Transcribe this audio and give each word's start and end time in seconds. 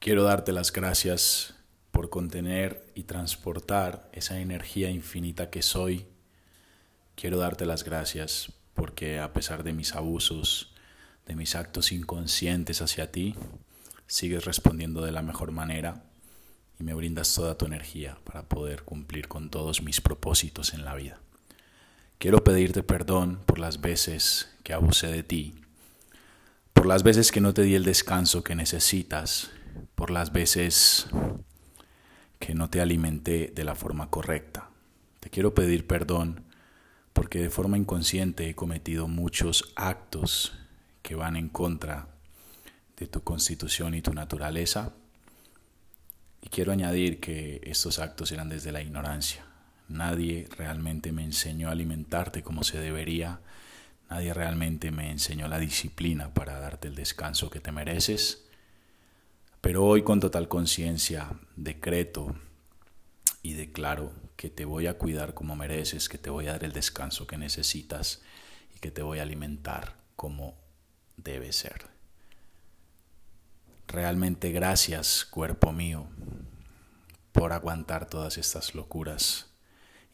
Quiero 0.00 0.22
darte 0.22 0.52
las 0.52 0.72
gracias 0.72 1.52
por 1.90 2.08
contener 2.08 2.90
y 2.94 3.02
transportar 3.02 4.08
esa 4.14 4.40
energía 4.40 4.88
infinita 4.88 5.50
que 5.50 5.60
soy. 5.60 6.06
Quiero 7.16 7.36
darte 7.36 7.66
las 7.66 7.84
gracias 7.84 8.50
porque 8.72 9.18
a 9.18 9.34
pesar 9.34 9.62
de 9.62 9.74
mis 9.74 9.94
abusos, 9.94 10.72
de 11.26 11.36
mis 11.36 11.54
actos 11.54 11.92
inconscientes 11.92 12.80
hacia 12.80 13.12
ti, 13.12 13.34
sigues 14.06 14.46
respondiendo 14.46 15.04
de 15.04 15.12
la 15.12 15.20
mejor 15.20 15.52
manera 15.52 16.02
y 16.78 16.82
me 16.82 16.94
brindas 16.94 17.34
toda 17.34 17.58
tu 17.58 17.66
energía 17.66 18.16
para 18.24 18.48
poder 18.48 18.84
cumplir 18.84 19.28
con 19.28 19.50
todos 19.50 19.82
mis 19.82 20.00
propósitos 20.00 20.72
en 20.72 20.86
la 20.86 20.94
vida. 20.94 21.18
Quiero 22.16 22.42
pedirte 22.42 22.82
perdón 22.82 23.38
por 23.44 23.58
las 23.58 23.82
veces 23.82 24.48
que 24.62 24.72
abusé 24.72 25.08
de 25.08 25.24
ti, 25.24 25.56
por 26.72 26.86
las 26.86 27.02
veces 27.02 27.30
que 27.30 27.42
no 27.42 27.52
te 27.52 27.60
di 27.60 27.74
el 27.74 27.84
descanso 27.84 28.42
que 28.42 28.54
necesitas, 28.54 29.50
por 29.94 30.10
las 30.10 30.32
veces 30.32 31.08
que 32.38 32.54
no 32.54 32.70
te 32.70 32.80
alimenté 32.80 33.52
de 33.54 33.64
la 33.64 33.74
forma 33.74 34.10
correcta. 34.10 34.70
Te 35.20 35.30
quiero 35.30 35.54
pedir 35.54 35.86
perdón 35.86 36.44
porque 37.12 37.40
de 37.40 37.50
forma 37.50 37.76
inconsciente 37.76 38.48
he 38.48 38.54
cometido 38.54 39.08
muchos 39.08 39.72
actos 39.76 40.58
que 41.02 41.14
van 41.14 41.36
en 41.36 41.48
contra 41.48 42.08
de 42.96 43.06
tu 43.06 43.22
constitución 43.22 43.94
y 43.94 44.02
tu 44.02 44.14
naturaleza. 44.14 44.94
Y 46.42 46.48
quiero 46.48 46.72
añadir 46.72 47.20
que 47.20 47.60
estos 47.64 47.98
actos 47.98 48.32
eran 48.32 48.48
desde 48.48 48.72
la 48.72 48.80
ignorancia. 48.80 49.44
Nadie 49.88 50.48
realmente 50.56 51.12
me 51.12 51.24
enseñó 51.24 51.68
a 51.68 51.72
alimentarte 51.72 52.42
como 52.42 52.62
se 52.62 52.78
debería. 52.78 53.40
Nadie 54.08 54.32
realmente 54.32 54.90
me 54.90 55.10
enseñó 55.10 55.48
la 55.48 55.58
disciplina 55.58 56.32
para 56.32 56.58
darte 56.60 56.88
el 56.88 56.94
descanso 56.94 57.50
que 57.50 57.60
te 57.60 57.72
mereces. 57.72 58.46
Pero 59.60 59.84
hoy 59.84 60.02
con 60.02 60.20
total 60.20 60.48
conciencia 60.48 61.38
decreto 61.56 62.34
y 63.42 63.54
declaro 63.54 64.12
que 64.36 64.48
te 64.48 64.64
voy 64.64 64.86
a 64.86 64.96
cuidar 64.96 65.34
como 65.34 65.56
mereces, 65.56 66.08
que 66.08 66.18
te 66.18 66.30
voy 66.30 66.46
a 66.46 66.52
dar 66.52 66.64
el 66.64 66.72
descanso 66.72 67.26
que 67.26 67.36
necesitas 67.36 68.22
y 68.74 68.78
que 68.78 68.90
te 68.90 69.02
voy 69.02 69.18
a 69.18 69.22
alimentar 69.22 69.96
como 70.16 70.56
debe 71.16 71.52
ser. 71.52 71.88
Realmente 73.86 74.52
gracias, 74.52 75.24
cuerpo 75.24 75.72
mío, 75.72 76.06
por 77.32 77.52
aguantar 77.52 78.08
todas 78.08 78.38
estas 78.38 78.74
locuras 78.74 79.50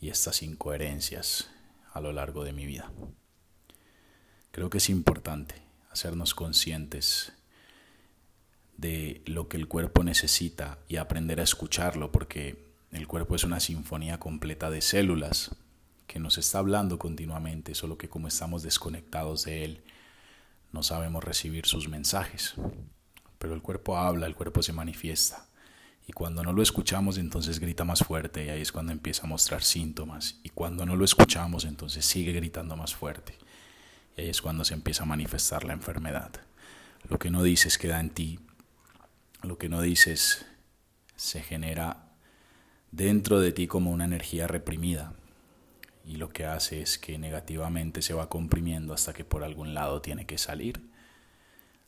y 0.00 0.08
estas 0.08 0.42
incoherencias 0.42 1.50
a 1.92 2.00
lo 2.00 2.12
largo 2.12 2.42
de 2.42 2.52
mi 2.52 2.66
vida. 2.66 2.90
Creo 4.50 4.70
que 4.70 4.78
es 4.78 4.88
importante 4.88 5.54
hacernos 5.90 6.34
conscientes 6.34 7.32
de 8.76 9.22
lo 9.26 9.48
que 9.48 9.56
el 9.56 9.68
cuerpo 9.68 10.04
necesita 10.04 10.78
y 10.88 10.96
aprender 10.96 11.40
a 11.40 11.44
escucharlo, 11.44 12.12
porque 12.12 12.66
el 12.92 13.06
cuerpo 13.06 13.34
es 13.34 13.44
una 13.44 13.60
sinfonía 13.60 14.18
completa 14.18 14.70
de 14.70 14.80
células 14.80 15.54
que 16.06 16.20
nos 16.20 16.38
está 16.38 16.58
hablando 16.58 16.98
continuamente, 16.98 17.74
solo 17.74 17.98
que 17.98 18.08
como 18.08 18.28
estamos 18.28 18.62
desconectados 18.62 19.44
de 19.44 19.64
él, 19.64 19.82
no 20.72 20.82
sabemos 20.82 21.24
recibir 21.24 21.66
sus 21.66 21.88
mensajes. 21.88 22.54
Pero 23.38 23.54
el 23.54 23.62
cuerpo 23.62 23.98
habla, 23.98 24.26
el 24.26 24.34
cuerpo 24.34 24.62
se 24.62 24.72
manifiesta. 24.72 25.46
Y 26.06 26.12
cuando 26.12 26.44
no 26.44 26.52
lo 26.52 26.62
escuchamos, 26.62 27.18
entonces 27.18 27.58
grita 27.58 27.84
más 27.84 28.00
fuerte 28.00 28.44
y 28.44 28.48
ahí 28.48 28.62
es 28.62 28.70
cuando 28.70 28.92
empieza 28.92 29.24
a 29.24 29.28
mostrar 29.28 29.64
síntomas. 29.64 30.38
Y 30.44 30.50
cuando 30.50 30.86
no 30.86 30.94
lo 30.94 31.04
escuchamos, 31.04 31.64
entonces 31.64 32.04
sigue 32.04 32.32
gritando 32.32 32.76
más 32.76 32.94
fuerte. 32.94 33.36
Y 34.16 34.22
ahí 34.22 34.28
es 34.28 34.40
cuando 34.40 34.64
se 34.64 34.74
empieza 34.74 35.02
a 35.02 35.06
manifestar 35.06 35.64
la 35.64 35.72
enfermedad. 35.72 36.30
Lo 37.08 37.18
que 37.18 37.30
no 37.30 37.42
dices 37.42 37.76
queda 37.76 37.98
en 38.00 38.10
ti 38.10 38.38
lo 39.46 39.58
que 39.58 39.68
no 39.68 39.80
dices 39.80 40.44
se 41.16 41.42
genera 41.42 42.10
dentro 42.90 43.40
de 43.40 43.52
ti 43.52 43.66
como 43.66 43.90
una 43.90 44.04
energía 44.04 44.46
reprimida 44.46 45.14
y 46.04 46.16
lo 46.16 46.30
que 46.30 46.46
hace 46.46 46.82
es 46.82 46.98
que 46.98 47.18
negativamente 47.18 48.00
se 48.00 48.14
va 48.14 48.28
comprimiendo 48.28 48.94
hasta 48.94 49.12
que 49.12 49.24
por 49.24 49.42
algún 49.42 49.74
lado 49.74 50.00
tiene 50.00 50.24
que 50.24 50.38
salir. 50.38 50.80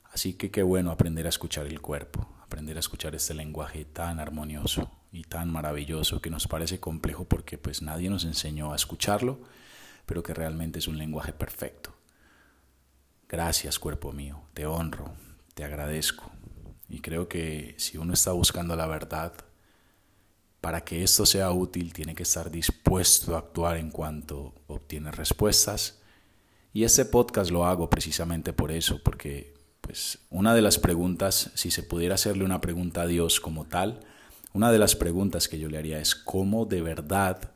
Así 0.04 0.34
que 0.34 0.50
qué 0.50 0.62
bueno 0.62 0.90
aprender 0.90 1.26
a 1.26 1.28
escuchar 1.28 1.66
el 1.66 1.80
cuerpo, 1.80 2.28
aprender 2.42 2.76
a 2.76 2.80
escuchar 2.80 3.14
este 3.14 3.34
lenguaje 3.34 3.84
tan 3.84 4.18
armonioso 4.18 4.90
y 5.12 5.22
tan 5.22 5.52
maravilloso 5.52 6.20
que 6.20 6.30
nos 6.30 6.48
parece 6.48 6.80
complejo 6.80 7.26
porque 7.26 7.58
pues 7.58 7.80
nadie 7.82 8.10
nos 8.10 8.24
enseñó 8.24 8.72
a 8.72 8.76
escucharlo, 8.76 9.38
pero 10.04 10.22
que 10.22 10.34
realmente 10.34 10.80
es 10.80 10.88
un 10.88 10.98
lenguaje 10.98 11.32
perfecto. 11.32 11.94
Gracias 13.28 13.78
cuerpo 13.78 14.12
mío, 14.12 14.42
te 14.54 14.66
honro, 14.66 15.12
te 15.54 15.62
agradezco, 15.62 16.32
y 16.88 17.00
creo 17.00 17.28
que 17.28 17.74
si 17.78 17.98
uno 17.98 18.14
está 18.14 18.32
buscando 18.32 18.74
la 18.76 18.86
verdad, 18.86 19.32
para 20.60 20.82
que 20.82 21.02
esto 21.02 21.26
sea 21.26 21.50
útil 21.52 21.92
tiene 21.92 22.14
que 22.14 22.22
estar 22.22 22.50
dispuesto 22.50 23.34
a 23.34 23.38
actuar 23.38 23.76
en 23.76 23.90
cuanto 23.90 24.54
obtiene 24.66 25.10
respuestas. 25.10 26.00
Y 26.72 26.84
este 26.84 27.04
podcast 27.04 27.50
lo 27.50 27.64
hago 27.64 27.88
precisamente 27.88 28.52
por 28.52 28.72
eso, 28.72 29.00
porque 29.02 29.54
pues 29.80 30.18
una 30.30 30.54
de 30.54 30.62
las 30.62 30.78
preguntas, 30.78 31.50
si 31.54 31.70
se 31.70 31.82
pudiera 31.82 32.16
hacerle 32.16 32.44
una 32.44 32.60
pregunta 32.60 33.02
a 33.02 33.06
Dios 33.06 33.40
como 33.40 33.66
tal, 33.66 34.00
una 34.52 34.72
de 34.72 34.78
las 34.78 34.96
preguntas 34.96 35.48
que 35.48 35.58
yo 35.58 35.68
le 35.68 35.78
haría 35.78 36.00
es 36.00 36.14
cómo 36.14 36.64
de 36.66 36.82
verdad 36.82 37.52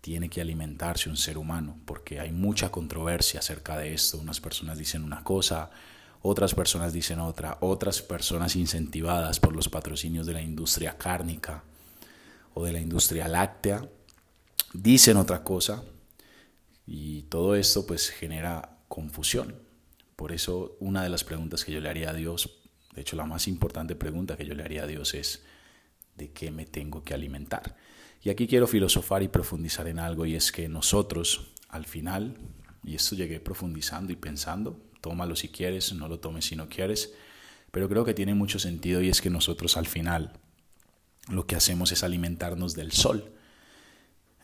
tiene 0.00 0.30
que 0.30 0.40
alimentarse 0.40 1.10
un 1.10 1.16
ser 1.16 1.36
humano, 1.36 1.78
porque 1.84 2.20
hay 2.20 2.32
mucha 2.32 2.70
controversia 2.70 3.40
acerca 3.40 3.76
de 3.76 3.92
esto. 3.92 4.18
Unas 4.18 4.40
personas 4.40 4.78
dicen 4.78 5.04
una 5.04 5.24
cosa, 5.24 5.70
otras 6.22 6.54
personas 6.54 6.92
dicen 6.92 7.20
otra, 7.20 7.58
otras 7.60 8.02
personas 8.02 8.56
incentivadas 8.56 9.40
por 9.40 9.54
los 9.54 9.68
patrocinios 9.68 10.26
de 10.26 10.32
la 10.32 10.42
industria 10.42 10.98
cárnica 10.98 11.64
o 12.54 12.64
de 12.64 12.72
la 12.72 12.80
industria 12.80 13.28
láctea 13.28 13.88
dicen 14.72 15.16
otra 15.16 15.44
cosa 15.44 15.84
y 16.86 17.22
todo 17.24 17.54
esto 17.54 17.86
pues 17.86 18.10
genera 18.10 18.78
confusión. 18.88 19.56
Por 20.16 20.32
eso 20.32 20.76
una 20.80 21.02
de 21.02 21.08
las 21.08 21.22
preguntas 21.22 21.64
que 21.64 21.72
yo 21.72 21.80
le 21.80 21.88
haría 21.88 22.10
a 22.10 22.14
Dios, 22.14 22.58
de 22.94 23.02
hecho 23.02 23.16
la 23.16 23.24
más 23.24 23.46
importante 23.46 23.94
pregunta 23.94 24.36
que 24.36 24.46
yo 24.46 24.54
le 24.54 24.64
haría 24.64 24.82
a 24.82 24.86
Dios 24.86 25.14
es 25.14 25.44
¿de 26.16 26.32
qué 26.32 26.50
me 26.50 26.66
tengo 26.66 27.04
que 27.04 27.14
alimentar? 27.14 27.76
Y 28.22 28.30
aquí 28.30 28.48
quiero 28.48 28.66
filosofar 28.66 29.22
y 29.22 29.28
profundizar 29.28 29.86
en 29.86 30.00
algo 30.00 30.26
y 30.26 30.34
es 30.34 30.50
que 30.50 30.68
nosotros 30.68 31.52
al 31.68 31.84
final, 31.84 32.36
y 32.82 32.94
esto 32.96 33.14
llegué 33.14 33.38
profundizando 33.38 34.12
y 34.12 34.16
pensando, 34.16 34.80
tómalo 35.00 35.36
si 35.36 35.48
quieres, 35.48 35.92
no 35.92 36.08
lo 36.08 36.20
tomes 36.20 36.46
si 36.46 36.56
no 36.56 36.68
quieres, 36.68 37.12
pero 37.70 37.88
creo 37.88 38.04
que 38.04 38.14
tiene 38.14 38.34
mucho 38.34 38.58
sentido 38.58 39.02
y 39.02 39.08
es 39.08 39.20
que 39.20 39.30
nosotros 39.30 39.76
al 39.76 39.86
final 39.86 40.32
lo 41.28 41.46
que 41.46 41.56
hacemos 41.56 41.92
es 41.92 42.02
alimentarnos 42.02 42.74
del 42.74 42.92
sol. 42.92 43.32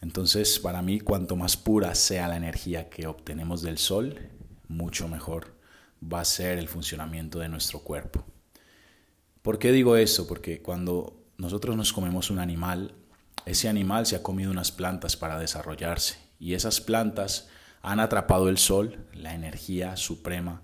Entonces, 0.02 0.58
para 0.58 0.82
mí, 0.82 1.00
cuanto 1.00 1.34
más 1.34 1.56
pura 1.56 1.94
sea 1.94 2.28
la 2.28 2.36
energía 2.36 2.90
que 2.90 3.06
obtenemos 3.06 3.62
del 3.62 3.78
sol, 3.78 4.28
mucho 4.68 5.08
mejor 5.08 5.54
va 6.02 6.20
a 6.20 6.24
ser 6.24 6.58
el 6.58 6.68
funcionamiento 6.68 7.38
de 7.38 7.48
nuestro 7.48 7.78
cuerpo. 7.80 8.24
¿Por 9.40 9.58
qué 9.58 9.72
digo 9.72 9.96
eso? 9.96 10.26
Porque 10.26 10.60
cuando 10.60 11.22
nosotros 11.38 11.76
nos 11.76 11.92
comemos 11.92 12.30
un 12.30 12.38
animal, 12.38 12.94
ese 13.46 13.68
animal 13.68 14.06
se 14.06 14.16
ha 14.16 14.22
comido 14.22 14.50
unas 14.50 14.72
plantas 14.72 15.16
para 15.16 15.38
desarrollarse 15.38 16.18
y 16.38 16.54
esas 16.54 16.80
plantas 16.80 17.48
han 17.84 18.00
atrapado 18.00 18.48
el 18.48 18.56
sol, 18.56 19.06
la 19.12 19.34
energía 19.34 19.96
suprema 19.98 20.62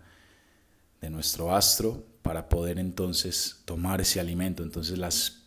de 1.03 1.11
nuestro 1.11 1.55
astro, 1.55 2.03
para 2.23 2.49
poder 2.49 2.79
entonces 2.79 3.61
tomar 3.67 4.01
ese 4.01 4.21
alimento. 4.21 4.63
Entonces 4.63 4.99
las, 4.99 5.43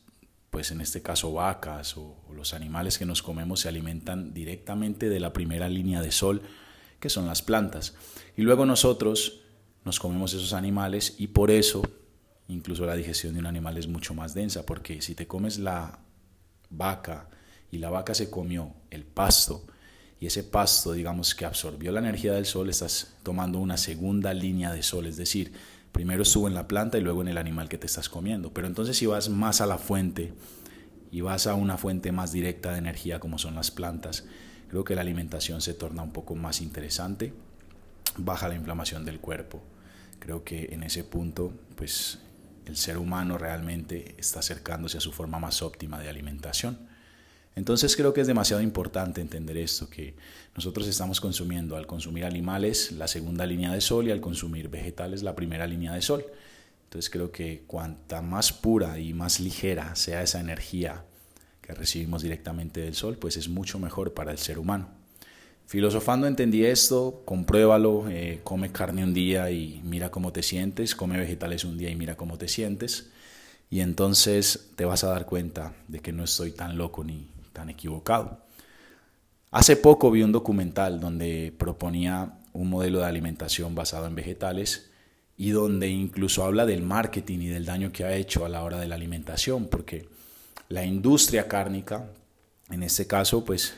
pues 0.51 0.69
en 0.69 0.81
este 0.81 1.01
caso 1.01 1.33
vacas 1.33 1.97
o, 1.97 2.15
los 2.35 2.53
animales 2.53 2.97
que 2.97 3.05
nos 3.05 3.21
comemos 3.21 3.61
se 3.61 3.69
alimentan 3.69 4.33
directamente 4.33 5.09
de 5.09 5.19
la 5.19 5.33
primera 5.33 5.67
línea 5.67 6.01
de 6.01 6.11
sol, 6.11 6.43
que 6.99 7.09
son 7.09 7.25
las 7.25 7.41
plantas. 7.41 7.95
Y 8.37 8.43
luego 8.43 8.65
nosotros 8.65 9.41
nos 9.83 9.99
comemos 9.99 10.33
esos 10.33 10.53
animales 10.53 11.15
y 11.17 11.27
por 11.27 11.49
eso 11.49 11.81
incluso 12.49 12.85
la 12.85 12.95
digestión 12.95 13.33
de 13.33 13.39
un 13.39 13.45
animal 13.47 13.77
es 13.77 13.87
mucho 13.87 14.13
más 14.13 14.33
densa, 14.35 14.63
porque 14.65 15.01
si 15.01 15.15
te 15.15 15.25
comes 15.25 15.57
la 15.57 15.99
vaca 16.69 17.29
y 17.71 17.79
la 17.79 17.89
vaca 17.89 18.13
se 18.13 18.29
comió 18.29 18.73
el 18.91 19.05
pasto, 19.05 19.65
y 20.23 20.27
ese 20.27 20.45
pasto, 20.45 20.93
digamos, 20.93 21.35
que 21.35 21.43
absorbió 21.43 21.91
la 21.91 21.99
energía 21.99 22.31
del 22.31 22.45
sol, 22.45 22.69
estás 22.69 23.11
tomando 23.23 23.59
una 23.59 23.75
segunda 23.75 24.33
línea 24.33 24.71
de 24.71 24.81
sol, 24.81 25.05
es 25.05 25.17
decir, 25.17 25.51
primero 25.91 26.23
estuvo 26.23 26.47
en 26.47 26.53
la 26.53 26.65
planta 26.65 26.97
y 26.97 27.01
luego 27.01 27.21
en 27.23 27.27
el 27.27 27.37
animal 27.37 27.67
que 27.67 27.77
te 27.77 27.87
estás 27.87 28.07
comiendo. 28.07 28.53
Pero 28.53 28.67
entonces 28.67 28.95
si 28.95 29.05
vas 29.05 29.27
más 29.27 29.59
a 29.59 29.65
la 29.65 29.77
fuente 29.77 30.33
y 31.11 31.19
vas 31.19 31.45
a 31.45 31.55
una 31.55 31.77
fuente 31.77 32.13
más 32.13 32.31
directa 32.31 32.71
de 32.71 32.77
energía 32.77 33.19
como 33.19 33.37
son 33.37 33.55
las 33.55 33.69
plantas, 33.69 34.23
creo 34.69 34.85
que 34.85 34.95
la 34.95 35.01
alimentación 35.01 35.59
se 35.59 35.73
torna 35.73 36.03
un 36.03 36.13
poco 36.13 36.35
más 36.35 36.61
interesante, 36.61 37.33
baja 38.15 38.47
la 38.47 38.55
inflamación 38.55 39.03
del 39.03 39.19
cuerpo. 39.19 39.61
Creo 40.19 40.45
que 40.45 40.69
en 40.71 40.83
ese 40.83 41.03
punto, 41.03 41.51
pues 41.75 42.19
el 42.65 42.77
ser 42.77 42.97
humano 42.97 43.37
realmente 43.37 44.15
está 44.17 44.39
acercándose 44.39 44.99
a 44.99 45.01
su 45.01 45.11
forma 45.11 45.37
más 45.39 45.61
óptima 45.61 45.99
de 45.99 46.07
alimentación. 46.07 46.92
Entonces 47.55 47.95
creo 47.95 48.13
que 48.13 48.21
es 48.21 48.27
demasiado 48.27 48.61
importante 48.61 49.21
entender 49.21 49.57
esto, 49.57 49.89
que 49.89 50.15
nosotros 50.55 50.87
estamos 50.87 51.21
consumiendo 51.21 51.75
al 51.75 51.85
consumir 51.85 52.25
animales 52.25 52.91
la 52.91 53.07
segunda 53.07 53.45
línea 53.45 53.71
de 53.71 53.81
sol 53.81 54.07
y 54.07 54.11
al 54.11 54.21
consumir 54.21 54.69
vegetales 54.69 55.21
la 55.21 55.35
primera 55.35 55.67
línea 55.67 55.93
de 55.93 56.01
sol. 56.01 56.25
Entonces 56.85 57.09
creo 57.09 57.31
que 57.31 57.63
cuanta 57.67 58.21
más 58.21 58.53
pura 58.53 58.99
y 58.99 59.13
más 59.13 59.39
ligera 59.39 59.95
sea 59.95 60.23
esa 60.23 60.39
energía 60.39 61.05
que 61.61 61.73
recibimos 61.73 62.21
directamente 62.21 62.81
del 62.81 62.95
sol, 62.95 63.17
pues 63.17 63.37
es 63.37 63.49
mucho 63.49 63.79
mejor 63.79 64.13
para 64.13 64.31
el 64.31 64.37
ser 64.37 64.59
humano. 64.59 64.89
Filosofando 65.65 66.27
entendí 66.27 66.65
esto, 66.65 67.21
compruébalo, 67.25 68.09
eh, 68.09 68.41
come 68.43 68.71
carne 68.71 69.03
un 69.03 69.13
día 69.13 69.49
y 69.49 69.81
mira 69.83 70.11
cómo 70.11 70.33
te 70.33 70.43
sientes, 70.43 70.93
come 70.93 71.17
vegetales 71.17 71.63
un 71.63 71.77
día 71.77 71.89
y 71.89 71.95
mira 71.95 72.15
cómo 72.15 72.37
te 72.37 72.47
sientes, 72.47 73.09
y 73.69 73.79
entonces 73.79 74.71
te 74.75 74.85
vas 74.85 75.03
a 75.03 75.09
dar 75.09 75.25
cuenta 75.25 75.73
de 75.87 75.99
que 75.99 76.11
no 76.11 76.25
estoy 76.25 76.51
tan 76.51 76.77
loco 76.77 77.03
ni 77.03 77.27
tan 77.53 77.69
equivocado. 77.69 78.45
Hace 79.51 79.77
poco 79.77 80.11
vi 80.11 80.23
un 80.23 80.31
documental 80.31 80.99
donde 80.99 81.53
proponía 81.57 82.39
un 82.53 82.69
modelo 82.69 82.99
de 82.99 83.05
alimentación 83.05 83.75
basado 83.75 84.07
en 84.07 84.15
vegetales 84.15 84.89
y 85.37 85.51
donde 85.51 85.89
incluso 85.89 86.43
habla 86.43 86.65
del 86.65 86.81
marketing 86.81 87.39
y 87.39 87.47
del 87.47 87.65
daño 87.65 87.91
que 87.91 88.03
ha 88.03 88.15
hecho 88.15 88.45
a 88.45 88.49
la 88.49 88.63
hora 88.63 88.79
de 88.79 88.87
la 88.87 88.95
alimentación, 88.95 89.67
porque 89.67 90.07
la 90.69 90.85
industria 90.85 91.47
cárnica, 91.47 92.09
en 92.69 92.83
este 92.83 93.07
caso, 93.07 93.45
pues 93.45 93.75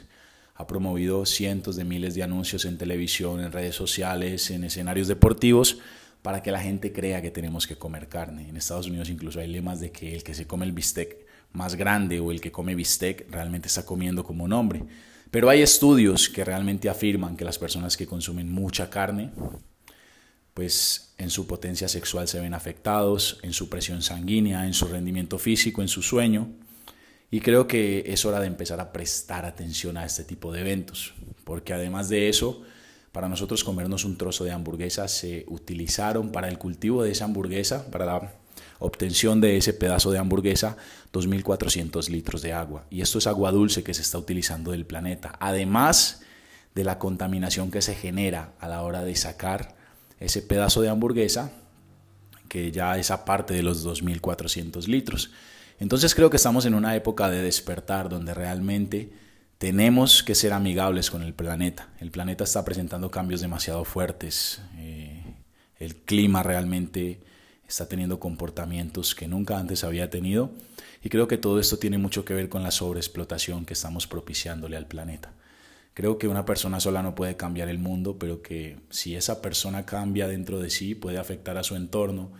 ha 0.55 0.67
promovido 0.67 1.25
cientos 1.25 1.75
de 1.75 1.83
miles 1.83 2.15
de 2.15 2.23
anuncios 2.23 2.63
en 2.65 2.77
televisión, 2.77 3.41
en 3.41 3.51
redes 3.51 3.75
sociales, 3.75 4.49
en 4.51 4.63
escenarios 4.63 5.07
deportivos, 5.07 5.79
para 6.21 6.41
que 6.41 6.51
la 6.51 6.61
gente 6.61 6.93
crea 6.93 7.21
que 7.21 7.31
tenemos 7.31 7.67
que 7.67 7.75
comer 7.75 8.07
carne. 8.07 8.47
En 8.47 8.57
Estados 8.57 8.87
Unidos 8.87 9.09
incluso 9.09 9.39
hay 9.39 9.47
lemas 9.47 9.79
de 9.79 9.91
que 9.91 10.15
el 10.15 10.23
que 10.23 10.33
se 10.33 10.47
come 10.47 10.65
el 10.65 10.71
bistec 10.71 11.24
más 11.55 11.75
grande 11.75 12.19
o 12.19 12.31
el 12.31 12.41
que 12.41 12.51
come 12.51 12.75
bistec 12.75 13.29
realmente 13.31 13.67
está 13.67 13.85
comiendo 13.85 14.23
como 14.23 14.43
un 14.43 14.53
hombre. 14.53 14.83
Pero 15.31 15.49
hay 15.49 15.61
estudios 15.61 16.29
que 16.29 16.45
realmente 16.45 16.89
afirman 16.89 17.35
que 17.35 17.45
las 17.45 17.57
personas 17.57 17.97
que 17.97 18.07
consumen 18.07 18.51
mucha 18.51 18.89
carne, 18.89 19.31
pues 20.53 21.13
en 21.17 21.29
su 21.29 21.47
potencia 21.47 21.87
sexual 21.87 22.27
se 22.27 22.39
ven 22.39 22.53
afectados, 22.53 23.39
en 23.43 23.51
su 23.51 23.69
presión 23.69 24.01
sanguínea, 24.01 24.65
en 24.65 24.73
su 24.73 24.87
rendimiento 24.87 25.37
físico, 25.37 25.81
en 25.81 25.87
su 25.87 26.01
sueño. 26.01 26.47
Y 27.31 27.41
creo 27.41 27.67
que 27.67 28.05
es 28.07 28.23
hora 28.23 28.39
de 28.39 28.47
empezar 28.47 28.79
a 28.79 28.93
prestar 28.93 29.45
atención 29.45 29.97
a 29.97 30.05
este 30.05 30.23
tipo 30.23 30.53
de 30.53 30.61
eventos, 30.61 31.13
porque 31.43 31.73
además 31.73 32.07
de 32.07 32.29
eso, 32.29 32.61
para 33.11 33.27
nosotros 33.27 33.63
comernos 33.63 34.05
un 34.05 34.17
trozo 34.17 34.43
de 34.43 34.51
hamburguesa 34.51 35.07
se 35.07 35.43
utilizaron 35.47 36.31
para 36.31 36.47
el 36.47 36.57
cultivo 36.57 37.03
de 37.03 37.11
esa 37.11 37.25
hamburguesa, 37.25 37.89
para 37.91 38.05
la 38.05 38.33
obtención 38.79 39.41
de 39.41 39.57
ese 39.57 39.73
pedazo 39.73 40.11
de 40.11 40.19
hamburguesa, 40.19 40.77
2.400 41.13 42.09
litros 42.09 42.41
de 42.41 42.53
agua. 42.53 42.85
Y 42.89 43.01
esto 43.01 43.17
es 43.19 43.27
agua 43.27 43.51
dulce 43.51 43.83
que 43.83 43.93
se 43.93 44.01
está 44.01 44.17
utilizando 44.17 44.71
del 44.71 44.85
planeta, 44.85 45.35
además 45.39 46.21
de 46.73 46.83
la 46.83 46.99
contaminación 46.99 47.71
que 47.71 47.81
se 47.81 47.95
genera 47.95 48.53
a 48.59 48.67
la 48.67 48.81
hora 48.81 49.03
de 49.03 49.15
sacar 49.15 49.75
ese 50.19 50.41
pedazo 50.41 50.81
de 50.81 50.89
hamburguesa, 50.89 51.51
que 52.49 52.71
ya 52.71 52.97
es 52.97 53.11
aparte 53.11 53.53
de 53.53 53.63
los 53.63 53.85
2.400 53.85 54.87
litros. 54.87 55.31
Entonces 55.79 56.15
creo 56.15 56.29
que 56.29 56.37
estamos 56.37 56.65
en 56.65 56.73
una 56.73 56.95
época 56.95 57.29
de 57.29 57.41
despertar 57.41 58.09
donde 58.09 58.33
realmente 58.33 59.11
tenemos 59.57 60.21
que 60.23 60.35
ser 60.35 60.53
amigables 60.53 61.09
con 61.09 61.21
el 61.21 61.33
planeta. 61.33 61.89
El 61.99 62.11
planeta 62.11 62.43
está 62.43 62.63
presentando 62.63 63.09
cambios 63.09 63.41
demasiado 63.41 63.83
fuertes. 63.83 64.61
Eh, 64.77 65.23
el 65.77 65.95
clima 65.95 66.43
realmente 66.43 67.21
está 67.67 67.87
teniendo 67.87 68.19
comportamientos 68.19 69.15
que 69.15 69.27
nunca 69.27 69.57
antes 69.57 69.83
había 69.83 70.09
tenido. 70.09 70.51
Y 71.03 71.09
creo 71.09 71.27
que 71.27 71.37
todo 71.37 71.59
esto 71.59 71.77
tiene 71.77 71.97
mucho 71.97 72.25
que 72.25 72.33
ver 72.33 72.49
con 72.49 72.63
la 72.63 72.71
sobreexplotación 72.71 73.65
que 73.65 73.73
estamos 73.73 74.07
propiciándole 74.07 74.77
al 74.77 74.87
planeta. 74.87 75.33
Creo 75.93 76.17
que 76.17 76.27
una 76.27 76.45
persona 76.45 76.79
sola 76.79 77.01
no 77.03 77.15
puede 77.15 77.37
cambiar 77.37 77.69
el 77.69 77.79
mundo, 77.79 78.17
pero 78.19 78.41
que 78.41 78.79
si 78.89 79.15
esa 79.15 79.41
persona 79.41 79.85
cambia 79.85 80.27
dentro 80.27 80.59
de 80.59 80.69
sí 80.69 80.93
puede 80.93 81.17
afectar 81.17 81.57
a 81.57 81.63
su 81.63 81.75
entorno 81.75 82.31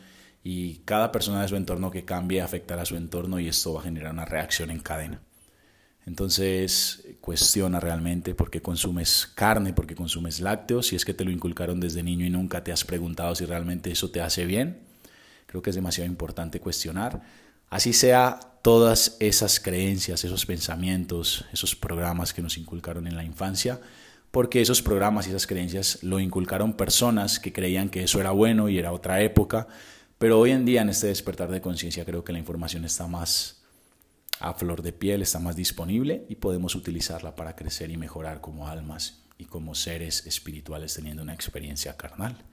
y 0.44 0.80
cada 0.80 1.12
persona 1.12 1.42
de 1.42 1.48
su 1.48 1.56
entorno 1.56 1.90
que 1.90 2.06
cambie 2.06 2.42
afectará 2.42 2.82
a 2.82 2.86
su 2.86 2.98
entorno 2.98 3.40
y 3.40 3.48
esto 3.48 3.74
va 3.74 3.80
a 3.80 3.84
generar 3.84 4.12
una 4.12 4.26
reacción 4.26 4.72
en 4.72 4.80
cadena. 4.80 5.22
Entonces, 6.06 7.04
cuestiona 7.20 7.80
realmente 7.80 8.36
por 8.36 8.52
qué 8.52 8.62
consumes 8.62 9.32
carne, 9.34 9.74
por 9.74 9.88
qué 9.88 9.96
consumes 9.96 10.40
lácteos, 10.40 10.88
si 10.88 10.96
es 10.96 11.04
que 11.04 11.16
te 11.16 11.26
lo 11.26 11.32
inculcaron 11.32 11.80
desde 11.80 12.04
niño 12.04 12.26
y 12.26 12.30
nunca 12.30 12.64
te 12.64 12.72
has 12.72 12.84
preguntado 12.84 13.34
si 13.36 13.46
realmente 13.46 13.90
eso 13.90 14.12
te 14.12 14.22
hace 14.22 14.46
bien. 14.46 14.85
Creo 15.56 15.62
que 15.62 15.70
es 15.70 15.78
demasiado 15.78 16.10
importante 16.10 16.60
cuestionar. 16.60 17.22
Así 17.70 17.94
sea 17.94 18.42
todas 18.62 19.16
esas 19.22 19.62
creencias, 19.62 20.26
esos 20.26 20.46
pensamientos, 20.46 21.46
esos 21.54 21.78
programas 21.78 22.34
que 22.34 22.42
nos 22.42 22.58
inculcaron 22.58 23.08
en 23.08 23.16
la 23.16 23.24
infancia, 23.24 23.80
porque 24.32 24.60
esos 24.60 24.82
programas 24.82 25.28
y 25.28 25.30
esas 25.30 25.48
creencias 25.48 26.04
lo 26.04 26.20
inculcaron 26.20 26.74
personas 26.74 27.40
que 27.40 27.54
creían 27.54 27.88
que 27.88 28.04
eso 28.04 28.20
era 28.20 28.32
bueno 28.32 28.68
y 28.68 28.78
era 28.78 28.92
otra 28.92 29.22
época, 29.22 29.70
pero 30.18 30.42
hoy 30.42 30.52
en 30.52 30.66
día 30.66 30.82
en 30.82 30.90
este 30.90 31.08
despertar 31.08 31.50
de 31.50 31.62
conciencia 31.62 32.04
creo 32.04 32.26
que 32.26 32.34
la 32.34 32.40
información 32.40 32.84
está 32.84 33.08
más 33.08 33.64
a 34.42 34.56
flor 34.56 34.82
de 34.82 34.92
piel, 34.92 35.22
está 35.22 35.40
más 35.40 35.56
disponible 35.56 36.26
y 36.28 36.36
podemos 36.36 36.76
utilizarla 36.76 37.34
para 37.34 37.56
crecer 37.56 37.92
y 37.92 37.96
mejorar 37.96 38.42
como 38.42 38.68
almas 38.68 39.22
y 39.38 39.46
como 39.46 39.74
seres 39.74 40.28
espirituales 40.28 40.96
teniendo 40.96 41.24
una 41.24 41.34
experiencia 41.34 41.96
carnal. 41.96 42.44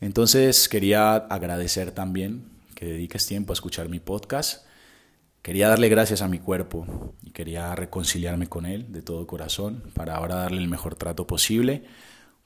Entonces 0.00 0.68
quería 0.68 1.16
agradecer 1.16 1.92
también 1.92 2.44
que 2.74 2.86
dediques 2.86 3.26
tiempo 3.26 3.52
a 3.52 3.54
escuchar 3.54 3.88
mi 3.88 3.98
podcast. 3.98 4.64
Quería 5.42 5.68
darle 5.68 5.88
gracias 5.88 6.22
a 6.22 6.28
mi 6.28 6.38
cuerpo 6.38 7.14
y 7.22 7.30
quería 7.30 7.74
reconciliarme 7.74 8.48
con 8.48 8.66
él 8.66 8.92
de 8.92 9.02
todo 9.02 9.26
corazón 9.26 9.82
para 9.94 10.16
ahora 10.16 10.36
darle 10.36 10.58
el 10.58 10.68
mejor 10.68 10.94
trato 10.94 11.26
posible, 11.26 11.84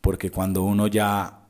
porque 0.01 0.31
cuando 0.31 0.63
uno 0.63 0.87
ya 0.87 1.41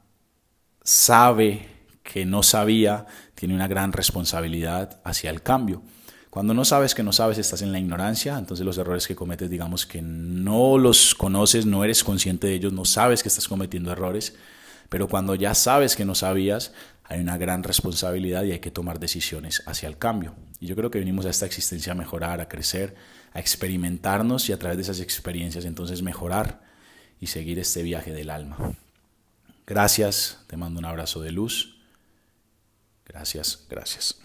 sabe 0.82 1.68
que 2.02 2.24
no 2.26 2.42
sabía 2.42 3.06
tiene 3.34 3.54
una 3.54 3.68
gran 3.68 3.92
responsabilidad 3.92 5.00
hacia 5.04 5.30
el 5.30 5.42
cambio. 5.42 5.82
Cuando 6.30 6.54
no 6.54 6.64
sabes 6.64 6.94
que 6.94 7.02
no 7.02 7.12
sabes, 7.12 7.38
estás 7.38 7.60
en 7.62 7.72
la 7.72 7.78
ignorancia, 7.78 8.38
entonces 8.38 8.64
los 8.64 8.78
errores 8.78 9.06
que 9.06 9.14
cometes, 9.14 9.50
digamos 9.50 9.84
que 9.84 10.00
no 10.00 10.78
los 10.78 11.14
conoces, 11.14 11.66
no 11.66 11.84
eres 11.84 12.02
consciente 12.02 12.46
de 12.46 12.54
ellos, 12.54 12.72
no 12.72 12.86
sabes 12.86 13.22
que 13.22 13.28
estás 13.28 13.46
cometiendo 13.46 13.92
errores, 13.92 14.34
pero 14.92 15.08
cuando 15.08 15.34
ya 15.34 15.54
sabes 15.54 15.96
que 15.96 16.04
no 16.04 16.14
sabías, 16.14 16.74
hay 17.04 17.18
una 17.18 17.38
gran 17.38 17.62
responsabilidad 17.62 18.42
y 18.42 18.52
hay 18.52 18.58
que 18.58 18.70
tomar 18.70 19.00
decisiones 19.00 19.62
hacia 19.64 19.88
el 19.88 19.96
cambio. 19.96 20.36
Y 20.60 20.66
yo 20.66 20.76
creo 20.76 20.90
que 20.90 20.98
venimos 20.98 21.24
a 21.24 21.30
esta 21.30 21.46
existencia 21.46 21.92
a 21.92 21.94
mejorar, 21.94 22.42
a 22.42 22.48
crecer, 22.50 22.94
a 23.32 23.40
experimentarnos 23.40 24.50
y 24.50 24.52
a 24.52 24.58
través 24.58 24.76
de 24.76 24.82
esas 24.82 25.00
experiencias 25.00 25.64
entonces 25.64 26.02
mejorar 26.02 26.60
y 27.20 27.28
seguir 27.28 27.58
este 27.58 27.82
viaje 27.82 28.12
del 28.12 28.28
alma. 28.28 28.58
Gracias, 29.66 30.44
te 30.46 30.58
mando 30.58 30.78
un 30.78 30.84
abrazo 30.84 31.22
de 31.22 31.32
luz. 31.32 31.80
Gracias, 33.06 33.64
gracias. 33.70 34.20